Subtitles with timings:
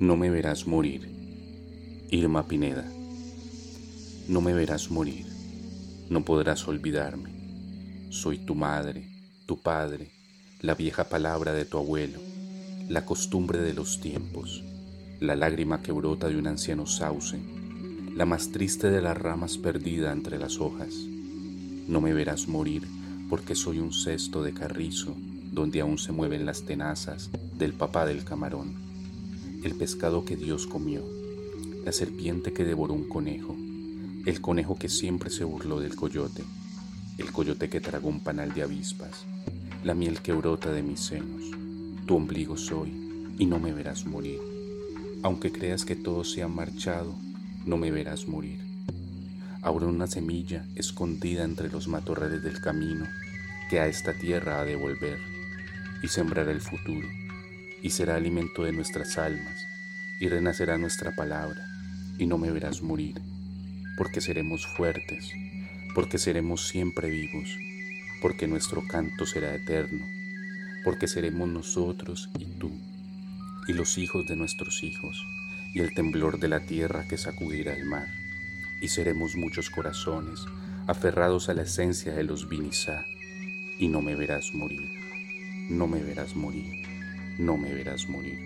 [0.00, 1.10] No me verás morir.
[2.10, 2.90] Irma Pineda.
[4.28, 5.26] No me verás morir.
[6.08, 7.28] No podrás olvidarme.
[8.08, 9.06] Soy tu madre,
[9.44, 10.10] tu padre,
[10.62, 12.18] la vieja palabra de tu abuelo,
[12.88, 14.64] la costumbre de los tiempos,
[15.20, 17.38] la lágrima que brota de un anciano sauce,
[18.16, 20.94] la más triste de las ramas perdida entre las hojas.
[21.88, 22.88] No me verás morir
[23.28, 25.14] porque soy un cesto de carrizo
[25.52, 28.89] donde aún se mueven las tenazas del papá del camarón,
[29.62, 31.02] el pescado que Dios comió,
[31.84, 33.54] la serpiente que devoró un conejo,
[34.24, 36.42] el conejo que siempre se burló del coyote,
[37.18, 39.26] el coyote que tragó un panal de avispas,
[39.84, 41.42] la miel que brota de mis senos.
[42.06, 42.90] Tu ombligo soy
[43.38, 44.40] y no me verás morir.
[45.22, 47.14] Aunque creas que todo se ha marchado,
[47.66, 48.60] no me verás morir.
[49.60, 53.06] Habrá una semilla escondida entre los matorrales del camino
[53.68, 55.18] que a esta tierra ha de volver
[56.02, 57.06] y sembrará el futuro
[57.82, 59.66] y será alimento de nuestras almas
[60.20, 61.64] y renacerá nuestra palabra
[62.18, 63.20] y no me verás morir
[63.96, 65.32] porque seremos fuertes,
[65.94, 67.56] porque seremos siempre vivos,
[68.22, 70.06] porque nuestro canto será eterno,
[70.84, 72.70] porque seremos nosotros y tú
[73.68, 75.24] y los hijos de nuestros hijos
[75.74, 78.08] y el temblor de la tierra que sacudirá el mar
[78.80, 80.46] y seremos muchos corazones
[80.86, 83.04] aferrados a la esencia de los vinizá,
[83.78, 84.90] y no me verás morir,
[85.68, 86.84] no me verás morir,
[87.38, 88.38] no me verás morir.